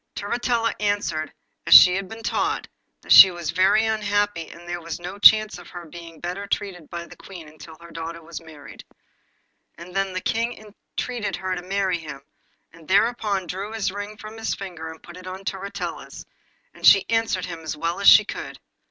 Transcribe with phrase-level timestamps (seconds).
[0.15, 1.31] Turritella answered
[1.67, 2.67] as she had been taught,
[3.01, 6.47] that she was very unhappy, and that there was no chance of her being better
[6.47, 8.83] treated by the Queen until her daughter was married.
[9.77, 10.53] And then the King
[10.97, 12.23] entreated her to marry him;
[12.73, 16.25] and thereupon he drew his ring from his finger and put it upon Turritella's,
[16.73, 18.57] and she answered him as well as she could.